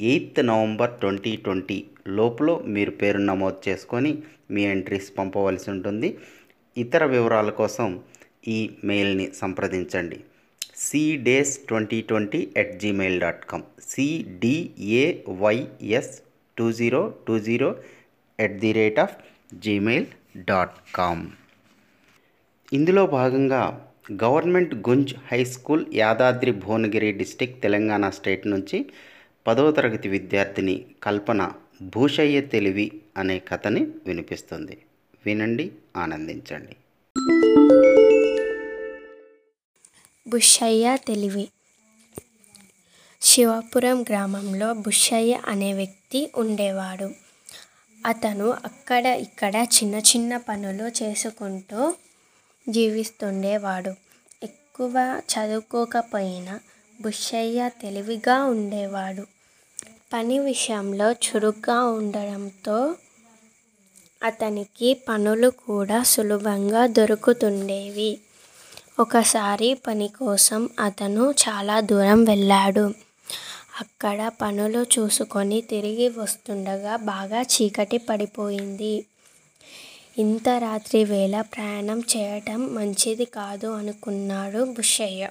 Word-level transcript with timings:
Eighth 0.00 0.40
November 0.46 0.92
twenty 1.00 1.36
twenty 1.36 1.78
లోపల 2.08 2.48
మీరు 2.66 2.90
పేరు 2.90 3.18
నమోదు 3.18 3.58
చేసుకొని 3.68 4.12
మీ 4.50 4.62
ఎంట్రీస్ 4.64 5.10
పంపవలసి 5.18 5.70
ఉంటుంది. 5.70 6.08
ఇతర 6.76 7.04
వివరాల 7.04 7.50
కోసం 7.50 7.88
ఈ 8.48 8.58
మెయిల్ని 8.84 9.26
సంప్రదించండి. 9.34 10.18
Cdays 10.78 11.54
twenty 11.68 12.00
twenty 12.00 12.48
at 12.56 12.80
Gmail 12.80 13.20
dot 13.20 13.44
com 13.44 13.64
CDAYS 13.90 15.32
two 16.56 16.72
zero 16.72 17.02
two 17.26 17.38
zero 17.38 17.68
at 18.38 18.58
the 18.60 18.72
rate 18.72 18.98
of 18.98 19.14
Gmail 19.58 20.06
dot 20.48 20.76
com 20.94 21.24
ఇందులో 22.72 23.06
భాగంగా 23.06 23.62
government 24.22 24.74
Gunj 24.88 25.14
high 25.30 25.44
school 25.44 25.84
Yadadri 25.94 26.50
Bhuvanagiri 26.50 27.12
district 27.12 27.62
Telangana 27.62 28.08
state 28.08 28.46
నుంచి 28.46 28.78
పదవ 29.46 29.70
తరగతి 29.70 30.08
విద్యార్థిని 30.08 30.84
కల్పన 31.02 31.52
భూషయ్య 31.82 32.40
తెలివి 32.40 32.92
అనే 33.16 33.38
కథని 33.38 33.86
వినిపిస్తుంది. 34.06 34.78
వినండి 35.26 35.72
ఆనందించండి. 35.96 36.76
బుషయ్య 40.28 40.96
తెలివి. 41.06 41.48
శివపురం 43.22 44.02
గ్రామంలో 44.02 44.72
బుషయ్య 44.72 45.40
అనే 45.46 45.72
వ్యక్తి 45.72 46.32
ఉండేవాడు. 46.36 47.10
అతను 48.06 48.50
అక్కడ 48.50 49.06
ఇక్కడ 49.06 49.54
చిన్న 49.56 49.94
చిన్న 49.94 50.36
పనులు 50.36 51.04
చేసుకుంటూ 51.04 51.94
జీవిస్తుండేవాడు. 52.68 53.94
ఎక్కువ 54.42 55.20
చదువుకోకపోయినా 55.32 56.60
బుషయ్య 57.00 57.70
తెలివిగా 57.82 58.44
ఉండేవాడు. 58.44 59.26
పని 60.14 60.38
విషయంలో 60.38 61.12
చురుగ్గా 61.12 61.84
ఉండడంతో 61.84 62.94
అతనికి 64.22 64.94
పనులు 64.94 65.48
కూడా 65.48 66.02
సులభంగా 66.02 66.86
దొరుకుతుండేవి. 66.86 68.18
ఒకసారి 69.00 69.74
పని 69.74 70.08
కోసం 70.08 70.68
అతను 70.80 71.30
చాలా 71.30 71.80
దూరం 71.80 72.24
వెళ్ళాడు. 72.24 72.94
అక్కడ 73.80 74.30
పనులు 74.42 74.86
చూసుకొని 74.98 75.60
తిరిగి 75.60 76.08
వస్తుండగా 76.08 76.96
బాగా 76.96 77.42
చీకటి 77.42 77.98
పడిపోయింది. 77.98 79.04
ఇంత 80.18 80.48
రాత్రి 80.48 81.04
వేళ 81.04 81.40
ప్రయాణం 81.40 82.02
చేయటం 82.16 82.74
మంచిది 82.74 83.24
కాదు 83.24 83.66
అనుకున్నాడు 83.66 84.64
బుషయ్య. 84.64 85.30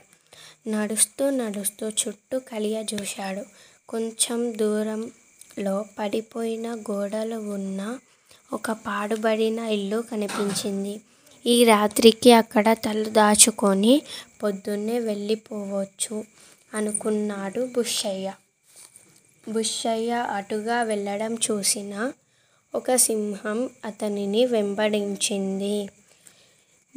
నడుస్తూ 0.68 1.30
నడుస్తూ 1.30 1.90
చుట్టూ 1.90 2.40
కలియ 2.40 2.84
చూశాడు 2.94 3.46
కొంచెం 3.90 4.54
దూరంలో 4.58 5.86
పడిపోయిన 6.00 6.76
గోడలు 6.92 7.36
ఉన్న 7.36 8.00
ఒక 8.54 8.72
పాడుబడిన 8.72 9.60
ఇల్లు 9.60 10.02
కనిపించింది. 10.02 11.02
ఈ 11.46 11.64
రాత్రికి 11.64 12.32
అక్కడ 12.32 12.74
తల 12.74 13.04
దాచుకొని 13.10 14.02
పొద్దున్నే 14.44 15.00
వెళ్ళిపోవచ్చు 15.00 16.24
అనుకున్నాడు 16.74 17.66
బుషయ్య. 17.66 18.28
బుషయ్య 19.50 20.12
అటుగా 20.30 20.84
వెళ్ళడం 20.84 21.34
చూసిన 21.36 22.12
ఒక 22.74 22.96
సింహం 22.96 23.70
అతనిని 23.86 24.46
వెంబడించింది. 24.46 25.90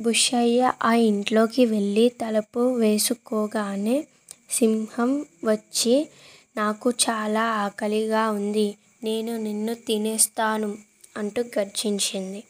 బుషయ్య 0.01 0.73
ఆ 0.83 0.95
ఇంట్లోకి 0.95 1.65
వెళ్ళి 1.65 2.09
తలుపు 2.09 2.61
వేసుకోగానే 2.75 4.07
సింహం 4.51 5.27
వచ్చి 5.45 6.09
నాకు 6.57 6.91
చాలా 6.91 7.45
ఆకలిగా 7.65 8.31
ఉంది. 8.31 8.75
నేను 9.05 9.37
నిన్ను 9.37 9.75
తినేస్తాను 9.75 10.79
అంటూ 11.17 11.45
గర్జించింది. 11.59 12.45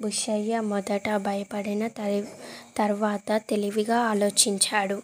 బుషయ్య 0.00 0.60
మొదట 0.60 1.16
భయపడిన 1.16 1.88
తరి 1.88 2.24
తర్వాత 2.76 3.42
తెలివిగా 3.50 3.98
ఆలోచించాడు. 3.98 5.02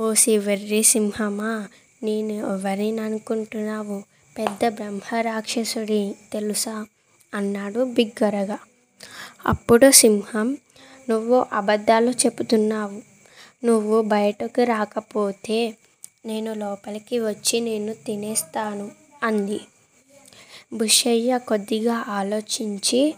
ఓసి 0.00 0.38
వెర్రి 0.38 0.82
సింహమా 0.82 1.68
నేను 2.02 2.32
ఎవరిని 2.52 3.00
అనుకుంటున్నావు 3.00 4.02
పెద్ద 4.36 4.68
బ్రహ్మ 4.68 5.16
రాక్షసుడి 5.20 6.14
తెలుసా? 6.32 6.86
అన్నాడు 7.34 7.84
బిగ్గరగా. 7.84 8.58
అప్పుడు 9.46 9.90
సింహం 9.90 10.56
నువ్వు 11.10 11.46
అబద్ధాలు 11.52 12.10
చెబుతున్నావు 12.10 12.98
నువ్వు 13.64 14.02
బయటకు 14.02 14.62
రాకపోతే 14.64 15.58
నేను 16.24 16.54
లోపలికి 16.54 17.20
వచ్చి 17.20 17.60
నేను 17.60 17.92
తినేస్తాను 18.06 18.90
అంది. 19.22 19.60
బుషయ్య 20.72 21.38
కొద్దిగా 21.38 22.04
ఆలోచించి 22.08 23.14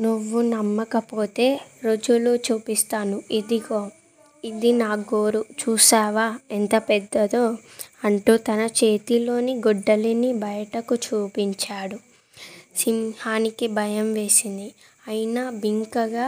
నువ్వు 0.00 0.40
నమ్మకపోతే 0.40 1.60
రుజువులు 1.84 2.32
చూపిస్తాను 2.36 3.22
ఇదిగో 3.30 3.90
ఇది 4.44 4.72
నా 4.72 4.94
గోరు 5.10 5.44
చూసావా 5.60 6.38
ఎంత 6.50 6.74
పెద్దదో 6.88 7.44
అంటూ 8.04 8.36
తన 8.36 8.68
చేతిలోని 8.84 9.54
గుడ్డలిని 9.66 10.32
బయటకు 10.38 10.94
చూపించాడు. 10.94 11.98
సింహానికి 12.76 13.66
భయం 13.68 14.12
వేసింది. 14.12 14.68
అయినా 15.08 15.50
బింకగా 15.50 16.26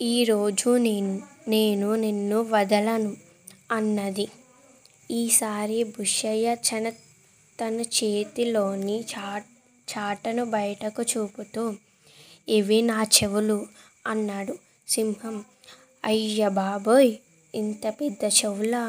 ఈరోజు 0.00 0.70
నేను 0.76 1.12
నేను 1.48 1.88
నిన్ను 1.94 2.38
వదలను 2.42 3.10
అన్నది. 3.70 4.24
ఈసారి 5.10 5.84
బుషయ్య 5.84 6.56
చన 6.68 6.86
తన 7.58 7.76
చేతిలోని 7.96 8.96
చా 9.12 9.26
చాటను 9.88 10.44
బయటకు 10.44 11.02
చూపుతూ 11.02 11.64
ఇవి 12.48 12.78
నా 12.82 12.98
చెవులు 13.16 13.58
అన్నాడు 14.06 14.54
సింహం. 14.88 15.36
అయ్య 16.04 16.48
బాబోయ్ 16.48 17.12
ఇంత 17.54 17.86
పెద్ద 18.00 18.24
చెవులా 18.38 18.84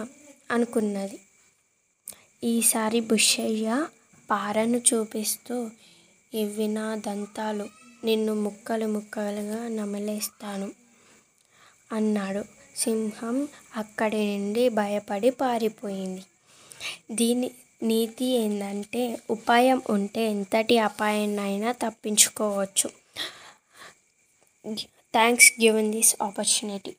అనుకున్నది. 0.51 1.19
ఈసారి 2.43 2.99
బుషయ్య 2.99 3.67
పారను 4.29 4.79
చూపిస్తూ 4.89 5.57
ఇవి 6.33 6.67
నా 6.67 6.87
దంతాలు 7.07 7.67
నిన్ను 8.03 8.35
ముక్కలు 8.35 8.87
ముక్కలుగా 8.87 9.61
నమలేస్తాను. 9.69 10.69
అన్నాడు. 11.93 12.43
సింహం 12.75 13.47
అక్కడి 13.77 14.37
నుండి 14.37 14.69
భయపడి 14.69 15.29
పారిపోయింది. 15.29 16.23
దీని 17.11 17.51
నీతి 17.83 18.25
ఏంటంటే 18.25 19.01
ఉపాయం 19.29 19.81
ఉంటే 19.89 20.21
ఎంతటి 20.31 20.77
అపాయాన్నైనా 20.79 21.71
తప్పించుకోవచ్చు. 21.71 22.89
Thanks 25.13 25.49
given 25.61 25.91
this 25.91 26.15
opportunity. 26.21 26.93